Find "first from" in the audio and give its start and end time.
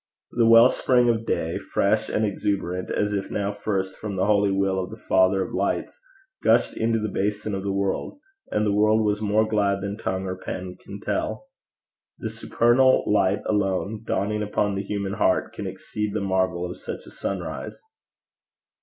3.53-4.15